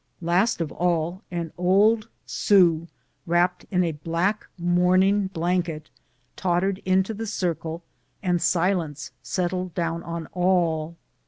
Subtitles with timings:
[0.23, 2.87] Last of all an old Sioux,
[3.27, 5.91] wrapped in a black mourning blanket,
[6.35, 7.83] tottered into the circle,
[8.23, 10.95] and silence settled down on all.